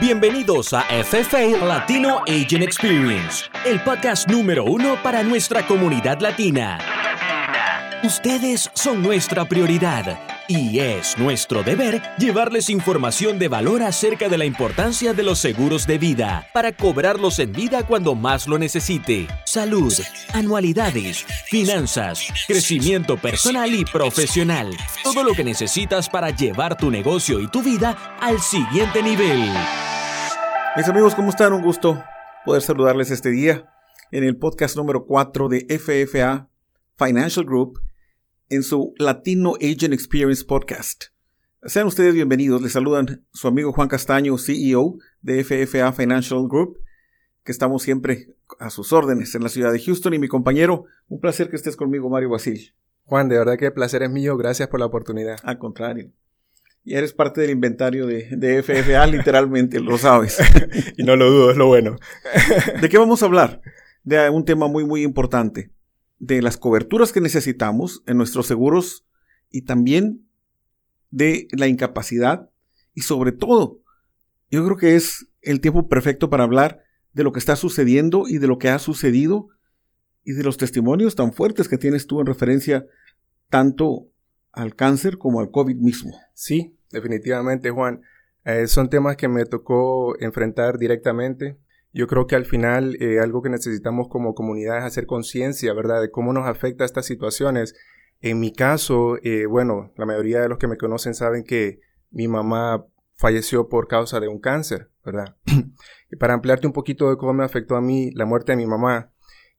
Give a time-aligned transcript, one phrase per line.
[0.00, 6.78] Bienvenidos a FFA Latino Agent Experience, el podcast número uno para nuestra comunidad latina.
[8.02, 10.18] Ustedes son nuestra prioridad
[10.50, 15.86] y es nuestro deber llevarles información de valor acerca de la importancia de los seguros
[15.86, 19.28] de vida para cobrarlos en vida cuando más lo necesite.
[19.46, 19.94] Salud,
[20.34, 24.76] anualidades, finanzas, crecimiento personal y profesional.
[25.04, 29.52] Todo lo que necesitas para llevar tu negocio y tu vida al siguiente nivel.
[30.76, 31.52] Mis amigos, ¿cómo están?
[31.52, 32.02] Un gusto
[32.44, 33.72] poder saludarles este día
[34.10, 36.48] en el podcast número 4 de FFA
[36.98, 37.89] Financial Group
[38.50, 41.04] en su Latino Agent Experience Podcast.
[41.62, 42.60] Sean ustedes bienvenidos.
[42.60, 46.78] Les saludan su amigo Juan Castaño, CEO de FFA Financial Group,
[47.44, 51.20] que estamos siempre a sus órdenes en la ciudad de Houston, y mi compañero, un
[51.20, 52.74] placer que estés conmigo, Mario Basil.
[53.04, 54.36] Juan, de verdad que el placer es mío.
[54.36, 55.38] Gracias por la oportunidad.
[55.44, 56.10] Al contrario.
[56.82, 60.38] Y eres parte del inventario de, de FFA, literalmente, lo sabes.
[60.96, 61.96] y no lo dudo, es lo bueno.
[62.80, 63.62] ¿De qué vamos a hablar?
[64.02, 65.70] De un tema muy, muy importante
[66.20, 69.04] de las coberturas que necesitamos en nuestros seguros
[69.50, 70.28] y también
[71.10, 72.50] de la incapacidad
[72.94, 73.80] y sobre todo,
[74.50, 78.38] yo creo que es el tiempo perfecto para hablar de lo que está sucediendo y
[78.38, 79.48] de lo que ha sucedido
[80.22, 82.86] y de los testimonios tan fuertes que tienes tú en referencia
[83.48, 84.08] tanto
[84.52, 86.20] al cáncer como al COVID mismo.
[86.34, 88.02] Sí, definitivamente, Juan.
[88.44, 91.56] Eh, son temas que me tocó enfrentar directamente.
[91.92, 96.00] Yo creo que al final eh, algo que necesitamos como comunidad es hacer conciencia, ¿verdad?,
[96.00, 97.74] de cómo nos afecta estas situaciones.
[98.20, 102.28] En mi caso, eh, bueno, la mayoría de los que me conocen saben que mi
[102.28, 105.36] mamá falleció por causa de un cáncer, ¿verdad?
[106.10, 108.66] y para ampliarte un poquito de cómo me afectó a mí la muerte de mi
[108.66, 109.12] mamá,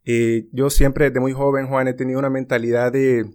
[0.05, 3.25] eh, yo siempre desde muy joven, Juan, he tenido una mentalidad de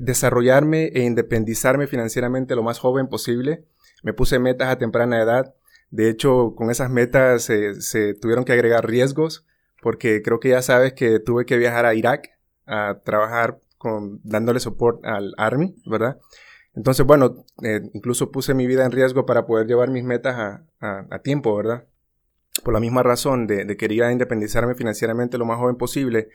[0.00, 3.64] desarrollarme e independizarme financieramente lo más joven posible.
[4.02, 5.54] Me puse metas a temprana edad
[5.90, 9.44] de hecho, con esas metas se tuvieron que agregar riesgos,
[9.82, 12.30] porque creo que ya sabes que tuve que viajar a Irak
[12.66, 16.18] a trabajar con, dándole soporte al Army, ¿verdad?
[16.74, 21.18] Entonces, bueno, eh, incluso puse mi vida en riesgo para poder llevar mis metas a,
[21.22, 21.86] tiempo, ¿verdad?
[22.62, 26.28] Por la misma razón de, de querer independizarme financieramente lo más joven posible,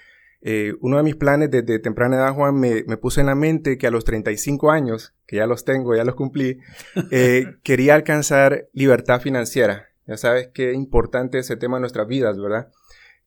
[0.48, 3.88] eh, uno de mis planes desde temprana edad, Juan, me, puse en la mente que
[3.88, 6.60] a los 35 años, que ya los tengo, ya los cumplí,
[7.12, 9.88] eh, quería alcanzar libertad financiera.
[10.06, 12.70] Ya sabes qué importante es ese tema en nuestras vidas, ¿verdad?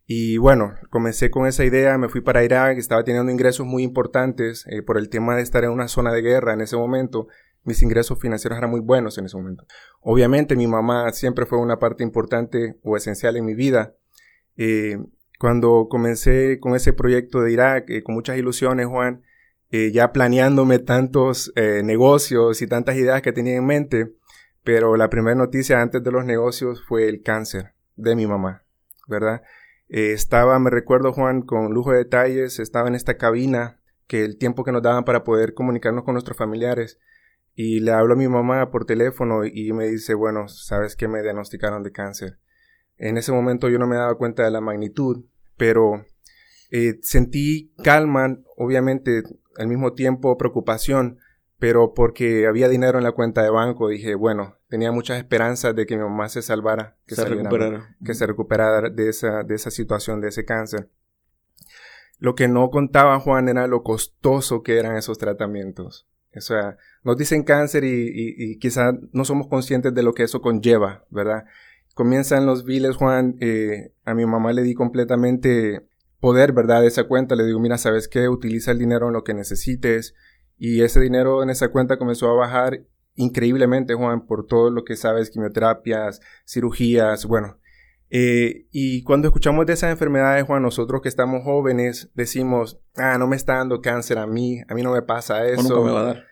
[0.07, 4.65] Y bueno, comencé con esa idea, me fui para Irak, estaba teniendo ingresos muy importantes
[4.69, 7.27] eh, por el tema de estar en una zona de guerra en ese momento.
[7.65, 9.65] Mis ingresos financieros eran muy buenos en ese momento.
[10.03, 13.97] Obviamente mi mamá siempre fue una parte importante o esencial en mi vida.
[14.57, 14.99] Eh,
[15.39, 19.23] cuando comencé con ese proyecto de Irak, eh, con muchas ilusiones, Juan,
[19.71, 24.13] eh, ya planeándome tantos eh, negocios y tantas ideas que tenía en mente,
[24.65, 28.65] pero la primera noticia antes de los negocios fue el cáncer de mi mamá,
[29.07, 29.43] ¿verdad?
[29.89, 34.63] estaba, me recuerdo, Juan, con lujo de detalles, estaba en esta cabina, que el tiempo
[34.63, 36.99] que nos daban para poder comunicarnos con nuestros familiares,
[37.55, 41.23] y le hablo a mi mamá por teléfono y me dice, bueno, sabes que me
[41.23, 42.39] diagnosticaron de cáncer.
[42.99, 45.25] En ese momento yo no me daba cuenta de la magnitud,
[45.57, 46.05] pero
[46.71, 49.23] eh, sentí calma, obviamente
[49.57, 51.19] al mismo tiempo preocupación,
[51.59, 55.87] pero porque había dinero en la cuenta de banco, dije, bueno, tenía muchas esperanzas de
[55.87, 59.71] que mi mamá se salvara, que se, recuperara, que se recuperara de esa, de esa
[59.71, 60.89] situación, de ese cáncer.
[62.19, 66.09] Lo que no contaba Juan era lo costoso que eran esos tratamientos.
[66.37, 70.25] O sea, nos dicen cáncer y, y, y quizá no somos conscientes de lo que
[70.25, 71.45] eso conlleva, ¿verdad?
[71.99, 75.85] Comienzan los biles, Juan, eh, a mi mamá le di completamente
[76.21, 76.83] poder, ¿verdad?
[76.83, 78.29] De esa cuenta, le digo, mira, ¿sabes qué?
[78.29, 80.15] Utiliza el dinero en lo que necesites.
[80.57, 82.85] Y ese dinero en esa cuenta comenzó a bajar
[83.17, 87.59] increíblemente, Juan, por todo lo que sabes, quimioterapias, cirugías, bueno.
[88.11, 93.27] Eh, y cuando escuchamos de esas enfermedades, Juan, nosotros que estamos jóvenes decimos, ah, no
[93.27, 95.83] me está dando cáncer a mí, a mí no me pasa eso.
[95.85, 96.25] me va a dar?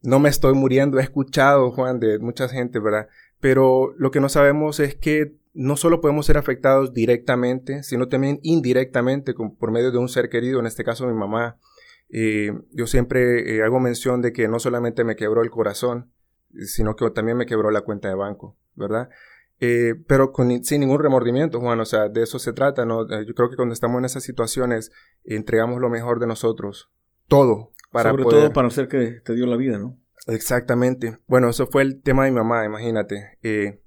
[0.00, 0.98] No me estoy muriendo.
[0.98, 3.08] He escuchado, Juan, de mucha gente, ¿verdad?
[3.44, 8.40] Pero lo que no sabemos es que no solo podemos ser afectados directamente, sino también
[8.42, 11.58] indirectamente por medio de un ser querido, en este caso mi mamá.
[12.08, 16.10] Eh, yo siempre eh, hago mención de que no solamente me quebró el corazón,
[16.58, 19.10] sino que también me quebró la cuenta de banco, ¿verdad?
[19.60, 20.32] Eh, pero
[20.62, 23.06] sin ningún remordimiento, Juan, o sea, de eso se trata, ¿no?
[23.26, 24.90] Yo creo que cuando estamos en esas situaciones,
[25.22, 26.90] entregamos lo mejor de nosotros,
[27.28, 29.98] todo, para Sobre todo para ser que te dio la vida, ¿no?
[30.26, 31.18] Exactamente.
[31.26, 33.38] Bueno, eso fue el tema de mi mamá, imagínate.
[33.42, 33.80] Eh,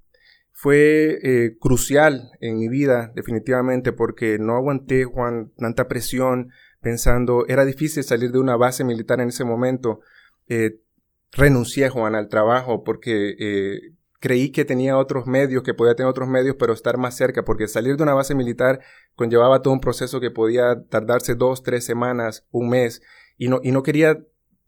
[0.51, 6.51] fue eh, crucial en mi vida, definitivamente, porque no aguanté, Juan, tanta presión,
[6.81, 10.01] pensando, era difícil salir de una base militar en ese momento.
[10.47, 10.79] Eh,
[11.31, 13.35] renuncié, Juan, al trabajo porque
[14.19, 17.67] creí que tenía otros medios, que podía tener otros medios, pero estar más cerca, porque
[17.67, 18.79] salir de una base militar
[19.15, 23.01] conllevaba todo un proceso que podía tardarse dos, tres semanas, un mes,
[23.37, 24.23] y no, y no quería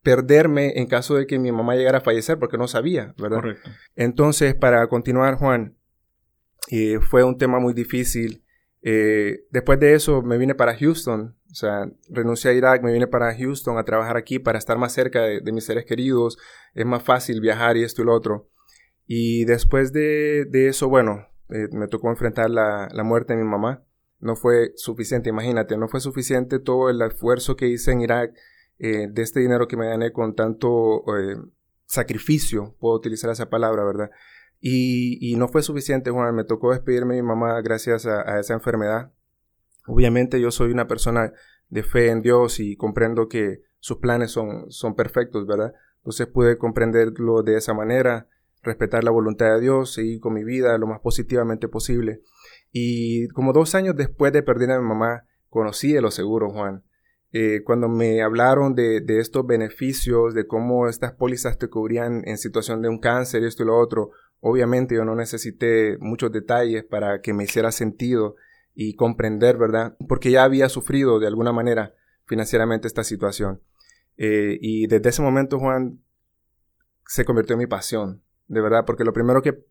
[0.10, 3.42] perderme en caso de que mi mamá llegara a fallecer, porque no sabía, ¿verdad?
[3.42, 3.70] Correcto.
[3.96, 5.78] Entonces, para continuar, Juan,
[6.72, 8.44] eh, fue un tema muy difícil.
[8.82, 13.06] Eh, después de eso me vine para Houston, o sea, renuncié a Irak, me vine
[13.06, 16.40] para Houston a trabajar aquí para estar más cerca de, mis seres queridos,
[16.74, 18.50] es más fácil viajar y esto y lo otro.
[19.06, 23.84] Y después de, eso, bueno, eh, me tocó enfrentar la, la, muerte de mi mamá.
[24.20, 28.34] No fue suficiente, imagínate, no fue suficiente todo el esfuerzo que hice en Irak,
[28.80, 31.04] de este dinero que me gané con tanto
[31.86, 34.10] sacrificio, puedo utilizar esa palabra, ¿verdad?
[34.62, 36.36] Y, no fue suficiente, Juan.
[36.36, 39.12] Me tocó despedirme de mi mamá gracias a, esa enfermedad.
[39.88, 41.34] Obviamente yo soy una persona
[41.70, 45.74] de fe en Dios y comprendo que sus planes son, son perfectos, ¿verdad?
[45.98, 48.28] Entonces pude comprenderlo de esa manera,
[48.62, 52.22] respetar la voluntad de Dios, seguir con mi vida lo más positivamente posible.
[52.72, 56.84] Y como dos años después de perder a mi mamá, conocí de los seguros, Juan.
[57.32, 62.38] Eh, cuando me hablaron de, de, estos beneficios, de cómo estas pólizas te cubrían en
[62.38, 64.12] situación de un cáncer, esto y lo otro,
[64.42, 68.36] Obviamente yo no necesité muchos detalles para que me hiciera sentido
[68.74, 69.98] y comprender, ¿verdad?
[70.08, 71.94] Porque ya había sufrido de alguna manera
[72.26, 73.62] financieramente esta situación.
[74.18, 76.00] Eh, y desde ese momento, Juan,
[77.06, 79.66] se convirtió en mi pasión, de verdad, porque lo primero que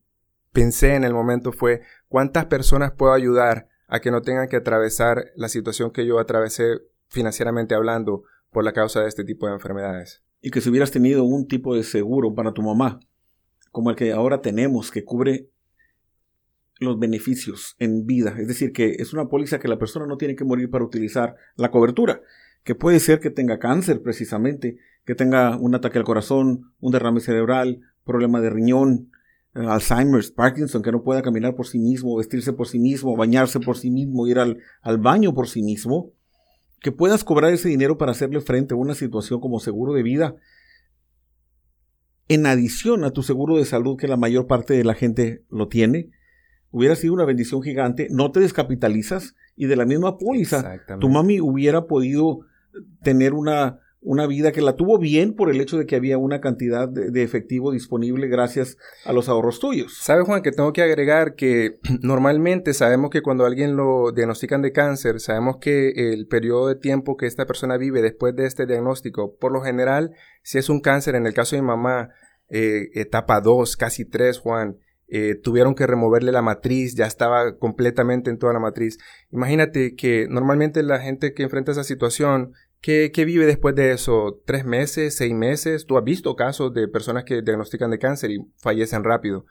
[0.52, 5.32] pensé en el momento fue cuántas personas puedo ayudar a que no tengan que atravesar
[5.34, 10.22] la situación que yo atravesé financieramente hablando por la causa de este tipo de enfermedades.
[10.40, 13.00] Y que si hubieras tenido un tipo de seguro para tu mamá,
[13.70, 15.50] como el que ahora tenemos, que cubre
[16.80, 18.36] los beneficios en vida.
[18.38, 21.36] Es decir, que es una póliza que la persona no tiene que morir para utilizar
[21.56, 22.22] la cobertura,
[22.62, 27.20] que puede ser que tenga cáncer precisamente, que tenga un ataque al corazón, un derrame
[27.20, 29.10] cerebral, problema de riñón,
[29.54, 33.58] eh, Alzheimer's, Parkinson, que no pueda caminar por sí mismo, vestirse por sí mismo, bañarse
[33.60, 36.12] por sí mismo, ir al, al baño por sí mismo,
[36.80, 40.36] que puedas cobrar ese dinero para hacerle frente a una situación como seguro de vida
[42.28, 45.68] en adición a tu seguro de salud que la mayor parte de la gente lo
[45.68, 46.10] tiene,
[46.70, 51.40] hubiera sido una bendición gigante, no te descapitalizas y de la misma póliza tu mami
[51.40, 52.40] hubiera podido
[53.02, 56.40] tener una, una vida que la tuvo bien por el hecho de que había una
[56.40, 59.98] cantidad de, efectivo disponible gracias a los ahorros tuyos.
[60.00, 64.72] ¿Sabes, Juan, que tengo que agregar que normalmente sabemos que cuando alguien lo diagnostican de
[64.72, 69.36] cáncer, sabemos que el periodo de tiempo que esta persona vive después de este diagnóstico,
[69.36, 70.12] por lo general,
[70.42, 72.10] si es un cáncer, en el caso de mi mamá,
[72.50, 74.78] eh, etapa 2, casi 3, Juan,
[75.10, 78.98] eh, tuvieron que removerle la matriz, ya estaba completamente en toda la matriz.
[79.30, 84.40] Imagínate que normalmente la gente que enfrenta esa situación, ¿qué, vive después de eso?
[84.44, 85.16] ¿Tres meses?
[85.16, 85.86] ¿Seis meses?
[85.86, 89.44] Tú has visto casos de personas que diagnostican de cáncer y fallecen rápido.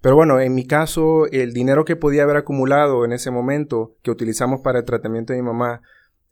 [0.00, 4.10] Pero bueno, en mi caso, el dinero que podía haber acumulado en ese momento, que
[4.10, 5.82] utilizamos para el tratamiento de mi mamá,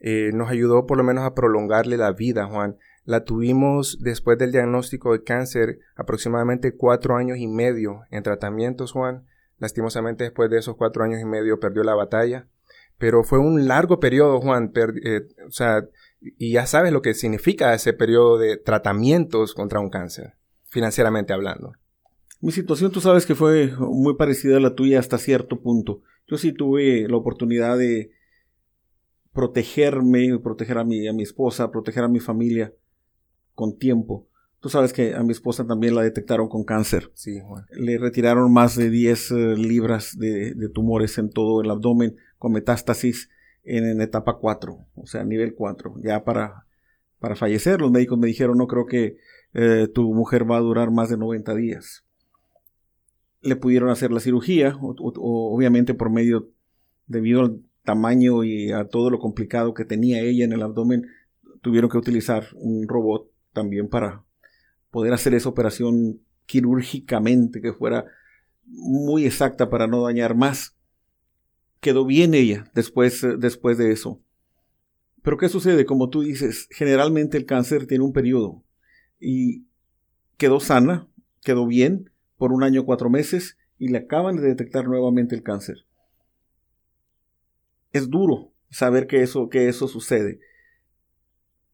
[0.01, 2.79] eh, nos ayudó por lo menos a prolongarle la vida, Juan.
[3.05, 9.27] La tuvimos después del diagnóstico de cáncer aproximadamente cuatro años y medio en tratamientos, Juan.
[9.59, 12.47] Lastimosamente después de esos cuatro años y medio perdió la batalla.
[12.99, 14.73] Pero fue un largo periodo, Juan.
[14.75, 15.89] Eh, o sea,
[16.21, 20.35] y ya sabes lo que significa ese periodo de tratamientos contra un cáncer,
[20.65, 21.73] financieramente hablando.
[22.41, 26.03] Mi situación, tú sabes que fue muy parecida a la tuya hasta cierto punto.
[26.27, 28.13] Yo sí tuve la oportunidad de
[29.33, 32.75] protegerme, proteger a mi, a mi esposa, proteger a mi familia
[33.55, 34.29] con tiempo.
[34.61, 37.11] Tú sabes que a mi esposa también la detectaron con cáncer.
[37.15, 37.65] Sí, Juan.
[37.71, 43.31] Le retiraron más de 10 eh, libras de, tumores en todo el abdomen con metástasis
[43.69, 45.97] en, etapa 4, o sea, nivel 4.
[46.03, 46.67] Ya para,
[47.19, 49.17] para fallecer, los médicos me dijeron, no creo que
[49.55, 52.05] eh, tu mujer va a durar más de 90 días.
[53.41, 56.49] Le pudieron hacer la cirugía, obviamente por medio,
[57.07, 61.07] debido al tamaño y a todo lo complicado que tenía ella en el abdomen,
[61.63, 64.25] tuvieron que utilizar un robot también para
[64.91, 68.07] poder hacer esa operación quirúrgicamente que fuera
[68.67, 70.77] muy exacta para no dañar más.
[71.81, 74.21] Quedó bien ella después, después de eso.
[75.23, 75.85] Pero ¿qué sucede?
[75.85, 78.63] Como tú dices, generalmente el cáncer tiene un periodo
[79.21, 79.65] y
[80.37, 81.09] quedó sana,
[81.43, 85.87] quedó bien por un año cuatro meses y le acaban de detectar nuevamente el cáncer.
[87.93, 90.41] Es duro saber que eso, que eso sucede.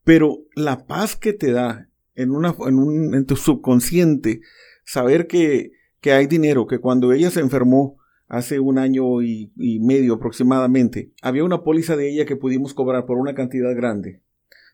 [0.04, 4.40] Pero la paz que te da en, una, en, un, en tu subconsciente,
[4.84, 10.14] saber que, que, hay dinero, que cuando ella se enfermó hace un año y, medio
[10.14, 14.22] aproximadamente, había una póliza de ella que pudimos cobrar por una cantidad grande.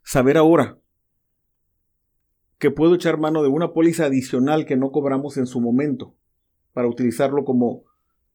[0.03, 0.79] Saber ahora
[2.59, 6.15] que puedo echar mano de una póliza adicional que no cobramos en su momento
[6.73, 7.85] para utilizarlo como,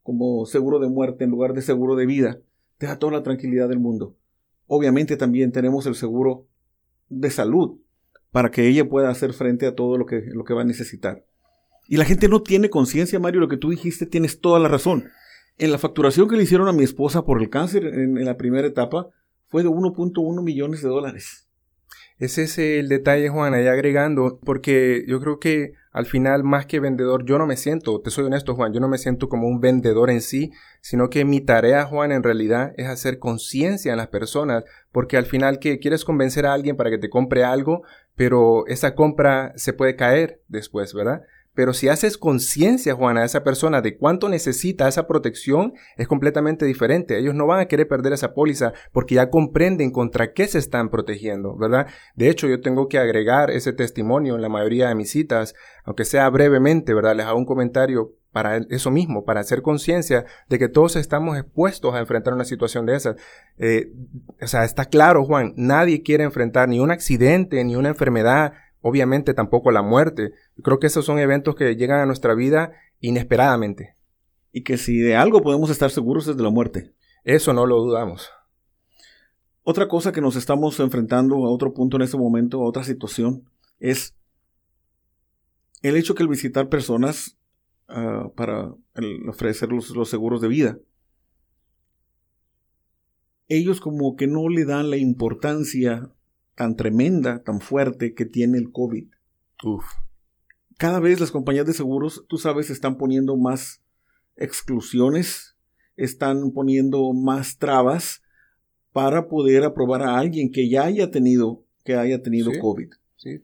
[0.04, 2.40] como seguro de muerte en lugar de seguro de vida,
[2.78, 4.16] te da toda la tranquilidad del mundo.
[4.68, 6.48] Obviamente también tenemos el seguro
[7.10, 7.78] de salud
[8.32, 11.24] para que ella pueda hacer frente a todo lo que, lo que va a necesitar.
[11.88, 15.10] Y la gente no tiene conciencia, Mario, lo que tú dijiste, tienes toda la razón.
[15.58, 18.68] En la facturación que le hicieron a mi esposa por el cáncer en, la primera
[18.68, 19.10] etapa
[19.48, 21.48] fue de 1.1 millones de dólares.
[22.18, 26.82] Ese es el detalle, Juan, ahí agregando, porque yo creo que al final, más que
[26.82, 29.62] vendedor, yo no me siento, te soy honesto, Juan, yo no me siento como un
[29.62, 30.52] vendedor en sí,
[30.82, 35.26] sino que mi tarea, Juan, en realidad es hacer conciencia en las personas, porque al
[35.26, 37.84] final que quieres convencer a alguien para que te compre algo,
[38.16, 41.22] pero esa compra se puede caer después, ¿verdad?
[41.56, 46.66] Pero si haces conciencia, Juana, a esa persona de cuánto necesita esa protección, es completamente
[46.66, 47.18] diferente.
[47.18, 50.90] Ellos no van a querer perder esa póliza porque ya comprenden contra qué se están
[50.90, 51.88] protegiendo, ¿verdad?
[52.16, 56.06] De hecho, yo tengo que agregar ese testimonio en la mayoría de mis citas, aunque
[56.06, 57.16] sea brevemente, ¿verdad?
[57.16, 61.96] Les hago un comentario para eso mismo, para hacer conciencia de que todos estamos expuestos
[61.96, 63.16] a enfrentar una situación de esas.
[63.58, 63.94] Eh,
[64.42, 68.52] o sea, está claro, Juan, nadie quiere enfrentar ni un accidente, ni una enfermedad,
[68.88, 70.34] obviamente tampoco la muerte.
[70.62, 73.96] Creo que esos son eventos que llegan a nuestra vida inesperadamente.
[74.52, 76.94] Y que si de algo podemos estar seguros es de la muerte.
[77.24, 78.30] Eso no lo dudamos.
[79.64, 83.50] Otra cosa que nos estamos enfrentando a otro punto en este momento, a otra situación,
[83.80, 84.16] es
[85.82, 87.40] el hecho que el visitar personas
[87.88, 88.72] ah, para
[89.28, 90.78] ofrecer los, los seguros de vida,
[93.48, 96.12] ellos como que no le dan la importancia
[96.56, 99.08] tan tremenda, tan fuerte que tiene el COVID.
[99.64, 99.86] Uf.
[100.78, 103.82] Cada vez las compañías de seguros, tú sabes, están poniendo más
[104.36, 105.56] exclusiones,
[105.96, 108.22] están poniendo más trabas
[108.92, 112.90] para poder aprobar a alguien que ya haya tenido, que haya tenido COVID.
[113.18, 113.42] Sí.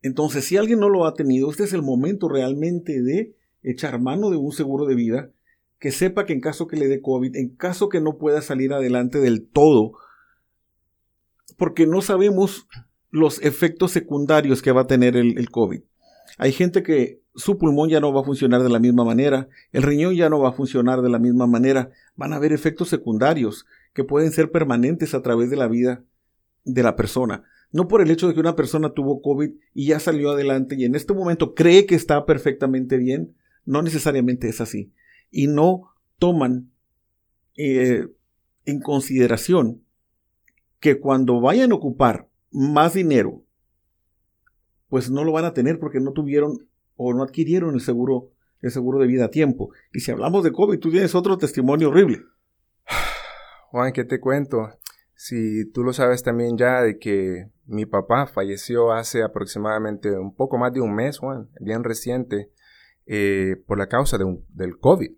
[0.00, 4.30] Entonces, si alguien no lo ha tenido, este es el momento realmente de echar mano
[4.30, 5.30] de un seguro de vida
[5.78, 8.72] que sepa que en caso que le dé COVID, en caso que no pueda salir
[8.72, 9.94] adelante del todo
[11.56, 12.66] porque no sabemos
[13.10, 15.82] los efectos secundarios que va a tener el, COVID.
[16.38, 19.82] Hay gente que su pulmón ya no va a funcionar de la misma manera, el
[19.82, 23.66] riñón ya no va a funcionar de la misma manera, van a haber efectos secundarios
[23.92, 26.02] que pueden ser permanentes a través de la vida
[26.64, 27.44] de la persona.
[27.70, 30.84] No por el hecho de que una persona tuvo COVID y ya salió adelante y
[30.84, 33.34] en este momento cree que está perfectamente bien,
[33.64, 34.92] no necesariamente es así.
[35.30, 36.70] Y no toman
[37.56, 38.08] eh,
[38.64, 39.82] en consideración
[40.82, 43.44] que cuando vayan a ocupar más dinero,
[44.88, 48.72] pues no lo van a tener porque no tuvieron o no adquirieron el seguro, el
[48.72, 49.70] seguro de vida a tiempo.
[49.92, 52.22] Y si hablamos de COVID, tú tienes otro testimonio horrible.
[53.70, 54.70] Juan, ¿qué te cuento?
[55.14, 60.58] Si tú lo sabes también ya de que mi papá falleció hace aproximadamente un poco
[60.58, 62.50] más de un mes, Juan, bien reciente,
[63.06, 65.12] eh, por la causa de del COVID.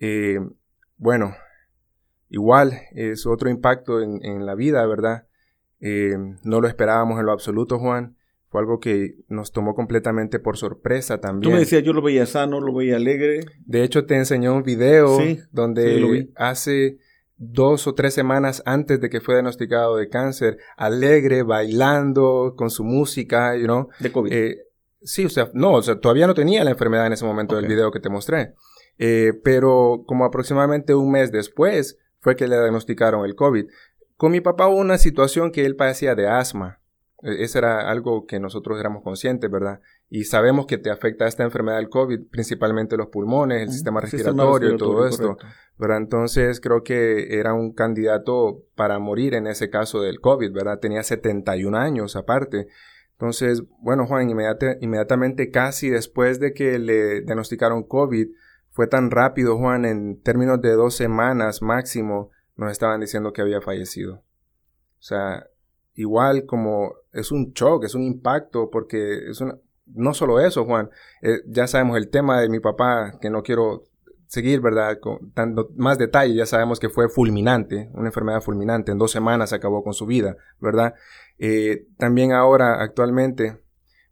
[0.00, 0.38] Eh,
[0.98, 1.34] bueno,
[2.32, 5.26] igual es otro impacto en, la vida, ¿verdad?
[5.80, 8.16] Eh, no lo esperábamos en lo absoluto, Juan.
[8.48, 11.50] Fue algo que nos tomó completamente por sorpresa también.
[11.50, 13.40] Tú me decías, yo lo veía sano, lo veía alegre.
[13.64, 15.18] De hecho, te enseñó un video
[15.52, 16.98] donde hace
[17.36, 22.84] dos o tres semanas antes de que fue diagnosticado de cáncer, alegre, bailando, con su
[22.84, 23.88] música, you know.
[24.00, 24.32] De COVID.
[24.32, 24.58] Eh,
[25.02, 27.66] sí, o sea, no, o sea, todavía no tenía la enfermedad en ese momento del
[27.66, 28.54] video que te mostré.
[28.98, 33.66] Eh, pero como aproximadamente un mes después, fue que le diagnosticaron el COVID.
[34.16, 36.78] Con mi papá hubo una situación que él padecía de asma.
[37.22, 39.80] E, eso era algo que nosotros éramos conscientes, ¿verdad?
[40.08, 44.74] Y sabemos que te afecta esta enfermedad del COVID, principalmente los pulmones, el sistema respiratorio
[44.74, 45.36] y todo esto.
[45.78, 45.98] ¿verdad?
[45.98, 50.78] Entonces creo que era un candidato para morir en ese caso del COVID, ¿verdad?
[50.78, 52.68] Tenía 71 años aparte.
[53.12, 58.28] Entonces, bueno, Juan, inmediatamente casi después de que le diagnosticaron COVID,
[58.72, 63.60] fue tan rápido, Juan, en términos de dos semanas máximo, nos estaban diciendo que había
[63.60, 64.16] fallecido.
[64.16, 65.46] O sea,
[65.94, 70.90] igual como es un shock, es un impacto, porque es una, no solo eso, Juan,
[71.20, 73.84] eh, ya sabemos el tema de mi papá, que no quiero
[74.26, 74.98] seguir, ¿verdad?
[75.00, 75.32] Con
[75.76, 79.92] más detalle, ya sabemos que fue fulminante, una enfermedad fulminante, en dos semanas acabó con
[79.92, 80.94] su vida, ¿verdad?
[81.38, 83.60] Eh, también ahora, actualmente,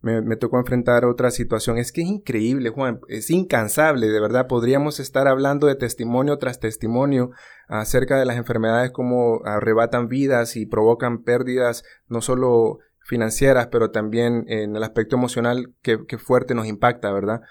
[0.02, 1.78] me, tocó enfrentar otra situación.
[1.78, 4.46] Es que es increíble, Juan, es incansable, de verdad.
[4.46, 7.30] Podríamos estar hablando de testimonio tras testimonio
[7.68, 14.44] acerca de las enfermedades como arrebatan vidas y provocan pérdidas, no solo financieras, pero también
[14.48, 17.42] en el aspecto emocional que, fuerte nos impacta, ¿verdad?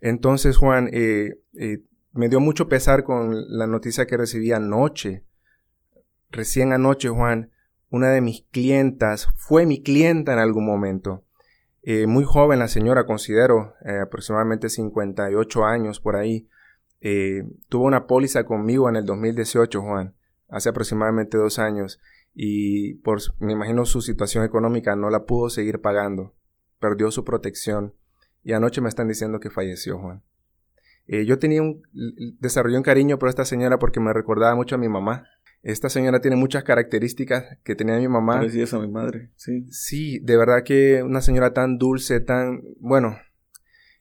[0.00, 1.78] Entonces, Juan, eh, eh,
[2.12, 5.24] me dio mucho pesar con la noticia que recibí anoche.
[6.30, 7.50] Recién anoche, Juan,
[7.88, 11.25] una de mis clientas fue mi clienta en algún momento
[11.88, 16.48] Eh, muy joven la señora, considero, eh, aproximadamente 58 años por ahí.
[17.00, 20.12] Eh, tuvo una póliza conmigo en el 2018, Juan,
[20.48, 22.00] hace aproximadamente dos años.
[22.34, 26.34] Y por, me imagino su situación económica no la pudo seguir pagando.
[26.80, 27.94] Perdió su protección.
[28.42, 30.24] Y anoche me están diciendo que falleció, Juan.
[31.06, 31.82] yo tenía un,
[32.40, 35.28] desarrollé un cariño por esta señora porque me recordaba mucho a mi mamá.
[35.66, 38.38] Esta señora tiene muchas características que tenía mi mamá.
[38.38, 39.66] A mi madre, sí.
[39.72, 43.18] Sí, de verdad que una señora tan dulce, tan, bueno,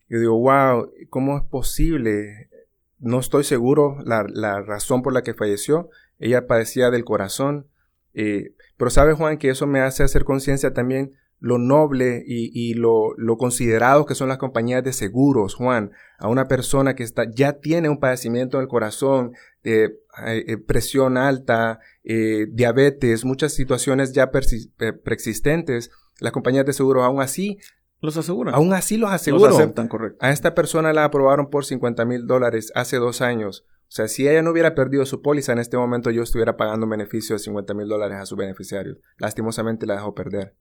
[0.07, 2.51] yo digo, wow, ¿cómo es posible?
[3.00, 5.89] No estoy seguro la, la razón por la que falleció.
[6.19, 7.65] Ella padecía del corazón.
[8.13, 13.13] Eh, pero sabe Juan que eso me hace hacer conciencia también lo noble y, lo,
[13.18, 17.54] lo, considerados que son las compañías de seguros, Juan, a una persona que está, ya
[17.54, 25.92] tiene un padecimiento del corazón, eh, eh, presión alta, eh, diabetes, muchas situaciones ya preexistentes,
[26.20, 27.60] las compañías de seguros aún así
[28.01, 28.54] los aseguran.
[28.54, 29.51] Aún así los aseguran.
[29.51, 30.18] Los aceptan, correcto.
[30.22, 33.65] A esta persona la aprobaron por 50 mil dólares hace dos años.
[33.88, 36.86] O sea, si ella no hubiera perdido su póliza en este momento, yo estuviera pagando
[36.86, 38.98] un beneficio de 50 mil dólares a sus beneficiarios.
[39.18, 40.56] Lastimosamente la dejó perder.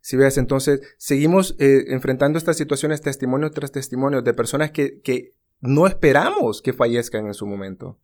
[0.00, 5.34] Si ves, entonces seguimos eh, enfrentando estas situaciones testimonio tras testimonio de personas que, que
[5.60, 7.98] no esperamos que fallezcan en su momento.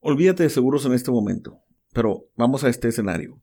[0.00, 1.60] Olvídate de seguros en este momento,
[1.92, 3.40] pero vamos a este escenario.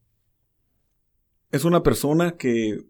[1.50, 2.84] Es una persona que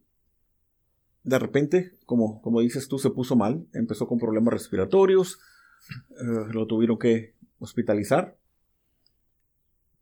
[1.24, 5.38] de repente, como, como dices tú, se puso mal, empezó con problemas respiratorios,
[6.10, 8.38] eh, lo tuvieron que hospitalizar,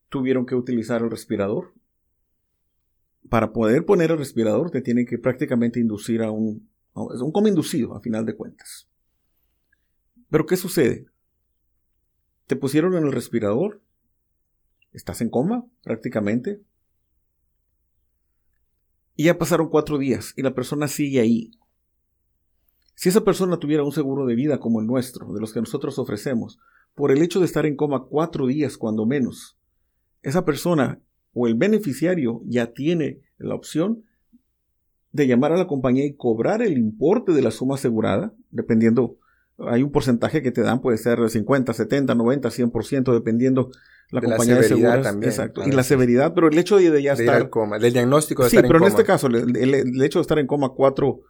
[0.09, 1.75] tuvieron que utilizar el respirador,
[3.29, 6.69] para poder poner el respirador te tienen que prácticamente inducir a un,
[7.15, 8.89] es un coma inducido a final de cuentas.
[10.31, 11.07] Pero ¿qué sucede?
[12.47, 13.81] Te pusieron en el respirador,
[14.93, 16.61] estás en coma prácticamente,
[19.15, 21.53] y ya pasaron cuatro días y la persona sigue ahí.
[22.95, 25.99] Si esa persona tuviera un seguro de vida como el nuestro, de los que nosotros
[25.99, 26.59] ofrecemos,
[26.95, 29.57] por el hecho de estar en coma cuatro días cuando menos,
[30.23, 31.01] esa persona
[31.35, 34.05] o el beneficiario ya tiene la opción
[35.13, 39.19] de llamar a la compañía y cobrar el importe de la suma asegurada, dependiendo,
[39.59, 43.71] hay un porcentaje que te dan, puede ser 50, 70, 90, 100%, dependiendo
[44.11, 45.03] la compañía de seguros.
[45.03, 45.63] También, exacto.
[45.67, 47.51] y la severidad, pero el hecho de, ya estar.
[47.51, 50.71] coma, del diagnóstico de sí, pero en, este caso, el, hecho de estar en coma
[50.71, 51.21] cuatro,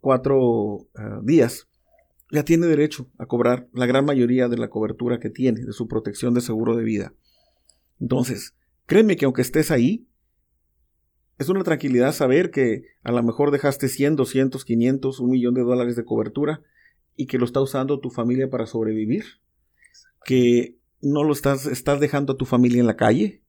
[0.00, 1.68] cuatro eh, días,
[2.30, 5.88] ya tiene derecho a cobrar la gran mayoría de la cobertura que tiene, de su
[5.88, 7.12] protección de seguro de vida.
[8.00, 8.54] Entonces,
[8.88, 10.08] Créeme que aunque estés ahí,
[11.38, 15.60] es una tranquilidad saber que a lo mejor dejaste 100, 200, 500, un millón de
[15.60, 16.62] dólares de cobertura
[17.14, 19.24] y que lo está usando tu familia para sobrevivir.
[20.24, 23.42] Que no lo estás, estás dejando a tu familia en la calle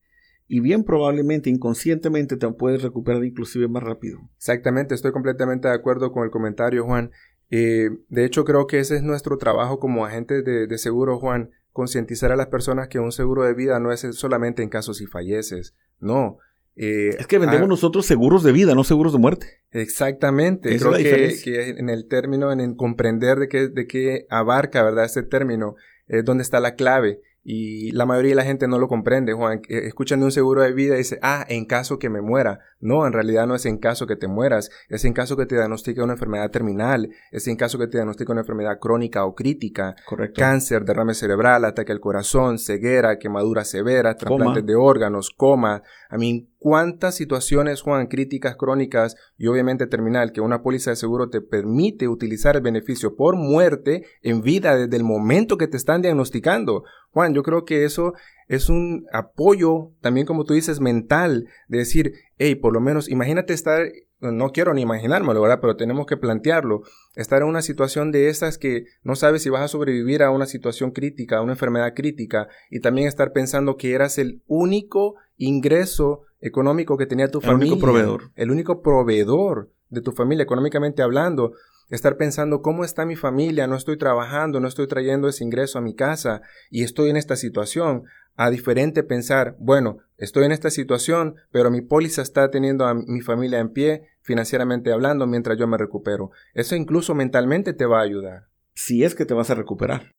[0.49, 4.19] y bien probablemente inconscientemente te puedes recuperar inclusive más rápido.
[4.35, 7.11] Exactamente, estoy completamente de acuerdo con el comentario, Juan.
[7.49, 11.51] Eh, de hecho, creo que ese es nuestro trabajo como agentes de, de seguro, Juan,
[11.73, 15.05] concientizar a las personas que un seguro de vida no es solamente en caso si
[15.05, 16.37] falleces, no.
[16.75, 19.59] Eh, es que vendemos nosotros seguros de vida, no seguros de muerte.
[19.71, 20.77] Exactamente.
[20.77, 25.03] Creo que, en el término, en, comprender de qué, de qué abarca, ¿verdad?
[25.03, 25.75] Ese término,
[26.07, 27.21] es donde está la clave.
[27.51, 29.63] Y la mayoría de la gente no lo comprende, Juan.
[29.69, 32.59] Escuchan de un seguro de vida y dice, ah, en caso que me muera.
[32.79, 35.55] No, en realidad no es en caso que te mueras, es en caso que te
[35.55, 39.95] diagnostique una enfermedad terminal, es en caso que te diagnostique una enfermedad crónica o crítica.
[40.05, 40.39] Correcto.
[40.39, 45.81] Cáncer, derrame cerebral, ataque al corazón, ceguera, quemadura severa, trasplantes de órganos, coma.
[46.07, 51.29] A mí, cuántas situaciones, Juan, críticas, crónicas y obviamente terminal, que una póliza de seguro
[51.29, 56.01] te permite utilizar el beneficio por muerte en vida desde el momento que te están
[56.01, 56.83] diagnosticando.
[57.11, 58.13] Juan, yo creo que eso
[58.47, 63.53] es un apoyo también, como tú dices, mental, de decir, hey, por lo menos imagínate
[63.53, 63.87] estar,
[64.19, 65.59] no quiero ni imaginármelo, ¿verdad?
[65.61, 66.81] Pero tenemos que plantearlo,
[67.15, 70.45] estar en una situación de esas que no sabes si vas a sobrevivir a una
[70.45, 76.23] situación crítica, a una enfermedad crítica, y también estar pensando que eras el único ingreso
[76.41, 77.67] económico que tenía tu familia.
[77.67, 78.31] El único proveedor.
[78.35, 81.53] El único proveedor de tu familia, económicamente hablando.
[81.89, 85.81] Estar pensando cómo está mi familia, no estoy trabajando, no estoy trayendo ese ingreso a
[85.81, 88.03] mi casa y estoy en esta situación.
[88.35, 93.21] A diferente pensar, bueno, estoy en esta situación, pero mi póliza está teniendo a mi
[93.21, 96.29] familia en pie, financieramente hablando, mientras yo me recupero.
[96.53, 98.47] Eso incluso mentalmente te va a ayudar.
[98.75, 100.13] Si es que te vas a recuperar.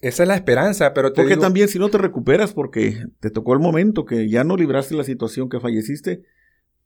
[0.00, 3.54] Esa es la esperanza, pero te Porque también si no te recuperas porque te tocó
[3.54, 6.22] el momento que ya no libraste la situación que falleciste,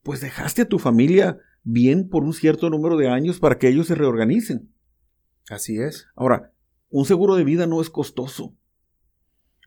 [0.03, 3.87] pues dejaste a tu familia bien por un cierto número de años para que ellos
[3.87, 4.71] se reorganicen.
[5.49, 6.07] Así es.
[6.17, 6.53] Ahora,
[6.89, 8.55] un seguro de vida no es costoso.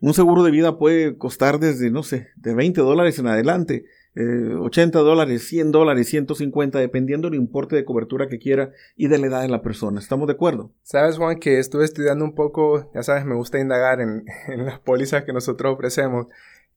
[0.02, 4.98] Un seguro de vida puede costar desde, no sé, de 20 dólares en adelante, 80
[4.98, 9.28] eh, dólares, 100 dólares, 150, dependiendo del importe de cobertura que quiera y de la
[9.28, 10.00] edad de la persona.
[10.00, 10.72] ¿Estamos de acuerdo?
[10.84, 14.80] Sabes, Juan, que estuve estudiando un poco, ya sabes, me gusta indagar en, en las
[14.80, 16.28] pólizas que nosotros ofrecemos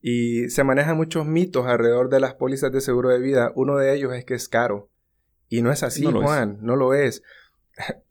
[0.01, 3.51] y se manejan muchos mitos alrededor de las pólizas de seguro de vida.
[3.55, 4.89] Uno de ellos es que es caro.
[5.49, 7.23] Y no es así, Juan, no lo es.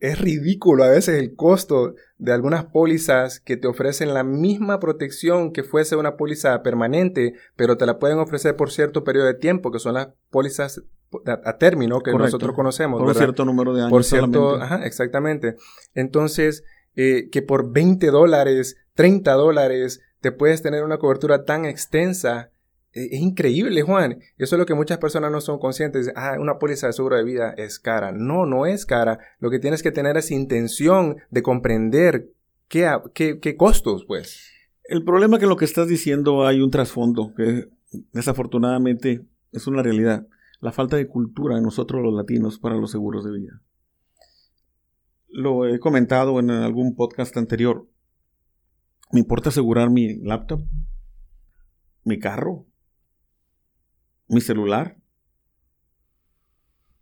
[0.00, 5.52] Es ridículo a veces el costo de algunas pólizas que te ofrecen la misma protección
[5.52, 9.70] que fuese una póliza permanente, pero te la pueden ofrecer por cierto periodo de tiempo,
[9.70, 10.82] que son las pólizas
[11.26, 13.02] a, término que nosotros conocemos.
[13.02, 13.90] Por cierto número de años.
[13.90, 15.56] Por cierto, ajá, exactamente.
[15.94, 16.64] Entonces,
[16.96, 22.50] eh, que por 20 dólares, 30 dólares, te puedes tener una cobertura tan extensa.
[22.92, 24.18] E, es, increíble, Juan.
[24.36, 26.10] Eso es lo que muchas personas no son conscientes.
[26.16, 28.12] Ah, una póliza de seguro de vida es cara.
[28.12, 29.18] No, no es cara.
[29.38, 32.30] Lo que tienes que tener es intención de comprender
[32.68, 34.52] qué, qué, qué costos, pues.
[34.84, 37.68] El problema que lo que estás diciendo hay un trasfondo que
[38.12, 40.26] desafortunadamente es una realidad.
[40.60, 43.62] La falta de cultura en nosotros los latinos para los seguros de vida.
[45.28, 47.86] Lo he comentado en algún podcast anterior.
[49.12, 50.62] Me importa asegurar mi laptop,
[52.04, 52.66] mi carro,
[54.28, 54.96] mi celular,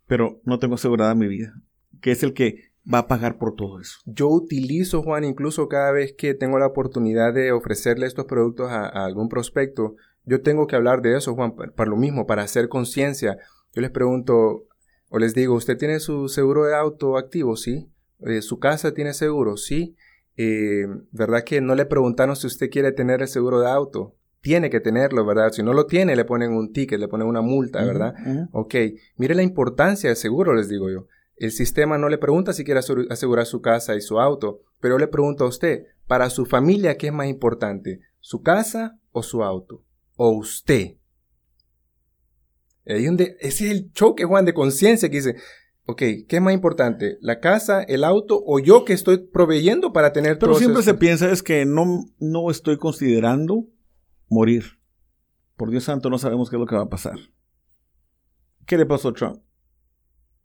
[0.07, 1.61] pero no tengo asegurada mi vida,
[2.01, 3.99] que es el que va a pagar por todo eso.
[4.07, 8.87] Yo utilizo, Juan, incluso cada vez que tengo la oportunidad de ofrecerle estos productos a,
[8.87, 13.39] algún prospecto, yo tengo que hablar de eso, Juan, para, lo mismo, para hacer conciencia.
[13.75, 14.67] Yo les pregunto
[15.09, 17.57] o les digo, ¿usted tiene su seguro de auto activo?
[17.57, 17.91] Sí.
[18.21, 19.57] Eh, ¿Su casa tiene seguro?
[19.57, 19.97] Sí.
[20.37, 24.16] Eh, ¿verdad que no le preguntaron si usted quiere tener el seguro de auto?
[24.47, 25.51] Tiene que tenerlo, ¿verdad?
[25.51, 28.15] Si no lo tiene, le ponen un ticket, le ponen una multa, ¿verdad?
[28.53, 28.77] Ok,
[29.17, 31.09] mire la importancia del seguro, les digo yo.
[31.35, 32.79] El sistema no le pregunta si quiere
[33.11, 37.09] asegurar su casa y su auto, pero le pregunta a usted, para su familia, ¿qué
[37.09, 38.03] es más importante?
[38.21, 39.83] ¿Su casa o su auto?
[40.15, 40.93] ¿O usted?
[42.85, 45.35] ese es el choque, Juan, de conciencia que dice,
[45.89, 47.19] Ok, ¿qué es más importante?
[47.21, 50.95] ¿La casa, el auto o yo que estoy proveyendo para tener todo Pero siempre se
[50.95, 53.67] piensa es que no, no estoy considerando
[54.29, 54.79] morir.
[55.57, 57.19] Por Dios santo, no sabemos qué es lo que va a pasar.
[58.67, 59.43] ¿Qué le pasó a Trump?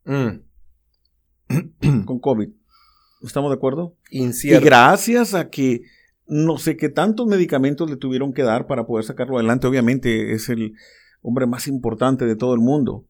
[0.05, 0.41] Mm.
[2.05, 2.49] Con COVID.
[3.23, 3.97] ¿Estamos de acuerdo?
[4.09, 4.61] Incierto.
[4.61, 5.81] Y gracias a que
[6.27, 9.67] no sé qué tantos medicamentos le tuvieron que dar para poder sacarlo adelante.
[9.67, 10.73] Obviamente es el
[11.21, 13.05] hombre más importante de todo el mundo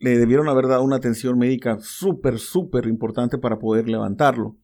[0.00, 4.56] le debieron haber dado una atención médica súper, súper importante para poder levantarlo.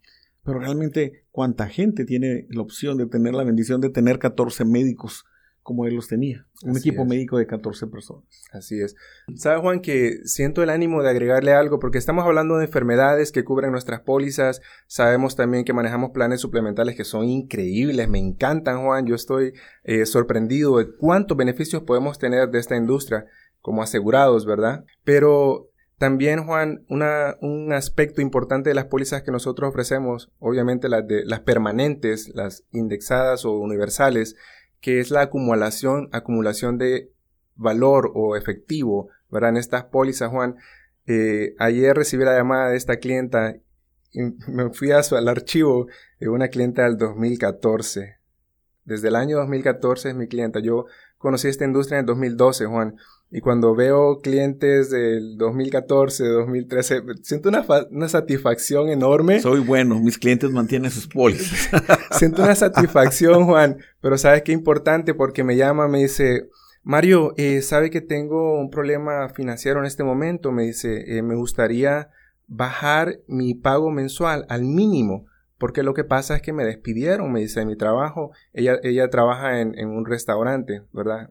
[0.46, 5.24] Pero realmente, ¿cuánta gente tiene la opción de tener la bendición de tener 14 médicos
[5.64, 6.46] como él los tenía?
[6.62, 8.24] Un equipo médico de 14 personas.
[8.52, 8.94] Así es.
[9.34, 11.80] ¿Sabes, Juan, que siento el ánimo de agregarle algo?
[11.80, 14.62] Porque estamos hablando de enfermedades que cubren nuestras pólizas.
[14.86, 18.08] Sabemos también que manejamos planes suplementales que son increíbles.
[18.08, 19.04] Me encantan, Juan.
[19.04, 23.26] Yo estoy eh, sorprendido de cuántos beneficios podemos tener de esta industria
[23.60, 24.84] como asegurados, ¿verdad?
[25.02, 31.06] Pero también, Juan, una, un aspecto importante de las pólizas que nosotros ofrecemos, obviamente las,
[31.06, 34.36] de, las permanentes, las indexadas o universales,
[34.80, 37.12] que es la acumulación, acumulación de
[37.54, 39.50] valor o efectivo, ¿verdad?
[39.50, 40.56] En estas pólizas, Juan.
[41.06, 43.56] Eh, ayer recibí la llamada de esta clienta
[44.12, 45.86] y me fui a su, al archivo
[46.20, 48.18] de una clienta del 2014.
[48.86, 50.60] Desde el año 2014 es mi clienta.
[50.60, 50.86] Yo
[51.18, 52.96] conocí esta industria en el 2012, Juan.
[53.30, 59.40] Y cuando veo clientes del 2014, 2013, siento una, una satisfacción enorme.
[59.40, 61.68] Soy bueno, mis clientes mantienen sus pólizas.
[62.12, 65.12] siento una satisfacción, Juan, pero ¿sabes qué importante?
[65.12, 66.48] Porque me llama, me dice,
[66.84, 70.52] Mario, eh, ¿sabe que tengo un problema financiero en este momento?
[70.52, 72.10] Me dice, eh, me gustaría
[72.46, 75.26] bajar mi pago mensual al mínimo.
[75.58, 78.32] Porque lo que pasa es que me despidieron, me dice, de mi trabajo.
[78.52, 81.30] Ella, ella trabaja en, un restaurante, ¿verdad?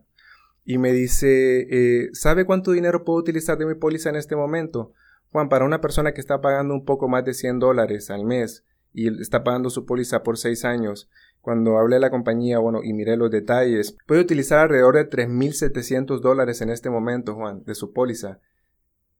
[0.67, 4.93] y me dice, eh, ¿sabe cuánto dinero puedo utilizar de mi póliza en este momento?
[5.31, 8.63] Juan, para una persona que está pagando un poco más de 100 dólares al mes
[8.91, 11.07] y está pagando su póliza por 6 años,
[11.41, 16.19] cuando hablé de la compañía, bueno, y miré los detalles, puede utilizar alrededor de 3.700
[16.19, 18.39] dólares en este momento, Juan, de su póliza.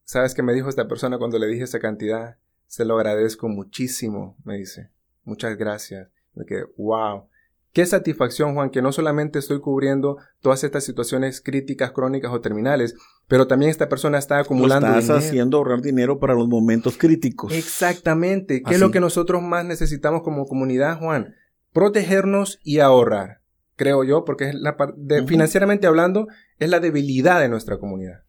[0.04, 2.38] ¿Sabes qué me dijo esta persona cuando le dije esa cantidad?
[2.66, 4.95] Se lo agradezco muchísimo, me dice.
[5.26, 6.08] Muchas gracias.
[6.34, 7.28] Me quedé, wow.
[7.76, 12.96] Qué satisfacción, Juan, que no solamente estoy cubriendo todas estas situaciones críticas, crónicas o terminales,
[13.28, 14.88] pero también esta persona está acumulando.
[14.88, 17.52] Estás haciendo ahorrar dinero para los momentos críticos.
[17.54, 18.64] Exactamente.
[18.64, 21.36] ¿Qué es lo que nosotros más necesitamos como comunidad, Juan?
[21.74, 23.42] Protegernos y ahorrar.
[23.76, 26.28] Creo yo, porque es la de, financieramente hablando,
[26.60, 28.24] es la debilidad de nuestra comunidad.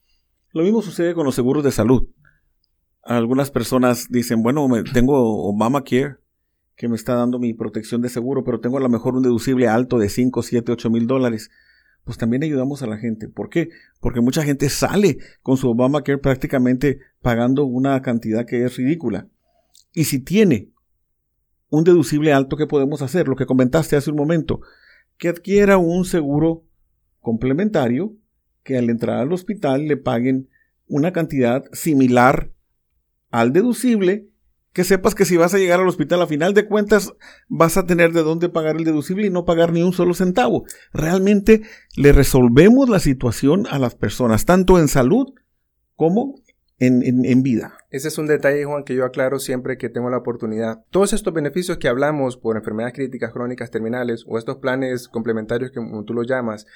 [0.51, 2.09] Lo mismo sucede con los seguros de salud.
[3.05, 6.17] Algunas personas dicen, bueno, tengo Obamacare
[6.77, 9.67] que me está dando mi protección de seguro, pero tengo a lo mejor un deducible
[9.67, 11.51] alto de 5, 7, 8 mil dólares,
[12.05, 13.29] pues también ayudamos a la gente.
[13.29, 13.71] ¿Por qué?
[14.01, 19.27] Porque mucha gente sale con su Obamacare prácticamente pagando una cantidad que es ridícula.
[19.93, 20.69] Y si tiene
[21.71, 23.27] un deducible alto, ¿qué podemos hacer?
[23.27, 24.61] Lo que comentaste hace un momento,
[25.19, 26.65] que adquiera un seguro
[27.21, 28.15] complementario
[28.63, 30.49] que al entrar al hospital le paguen
[30.87, 32.53] una cantidad similar
[33.31, 34.29] al deducible,
[34.77, 37.15] que sepas que si vas a llegar al hospital a final de cuentas
[37.49, 40.65] vas a tener de dónde pagar el deducible y no pagar ni un solo centavo.
[40.93, 41.63] Realmente
[41.97, 45.33] le resolvemos la situación a las personas, tanto en salud
[45.95, 46.35] como
[46.79, 47.79] en, vida.
[47.91, 50.85] Ese es un detalle, Juan, que yo aclaro siempre que tengo la oportunidad.
[50.91, 55.81] Todos estos beneficios que hablamos por enfermedades críticas crónicas terminales o estos planes complementarios que
[56.07, 56.67] tú lo llamas,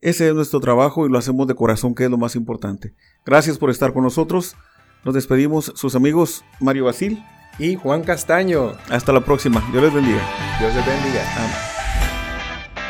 [0.00, 2.94] Ese es nuestro trabajo y lo hacemos de corazón, que es lo más importante.
[3.24, 4.56] Gracias por estar con nosotros.
[5.04, 7.22] Nos despedimos sus amigos Mario Basil
[7.58, 8.72] y Juan Castaño.
[8.88, 9.66] Hasta la próxima.
[9.70, 10.22] Dios les bendiga.
[10.58, 11.22] Dios les bendiga.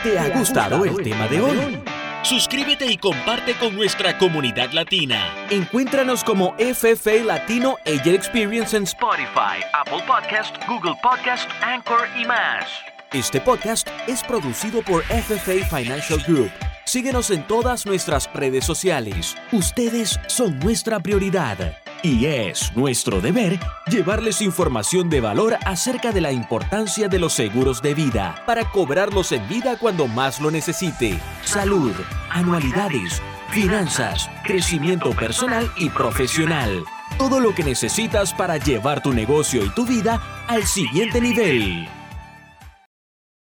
[0.02, 1.95] ¿Te ha gustado el tema de hoy?
[2.28, 5.32] Suscríbete y comparte con nuestra comunidad latina.
[5.48, 12.66] Encuéntranos como FFA Latino Agent Experience en Spotify, Apple Podcast, Google Podcast, Anchor y más.
[13.12, 16.50] Este podcast es producido por FFA Financial Group.
[16.84, 19.36] Síguenos en todas nuestras redes sociales.
[19.52, 21.76] Ustedes son nuestra prioridad.
[22.02, 23.58] Y es nuestro deber
[23.90, 29.32] llevarles información de valor acerca de la importancia de los seguros de vida para cobrarlos
[29.32, 31.18] en vida cuando más lo necesite.
[31.44, 31.92] Salud,
[32.30, 36.84] anualidades, finanzas, crecimiento personal y profesional.
[37.18, 41.88] Todo lo que necesitas para llevar tu negocio y tu vida al siguiente nivel.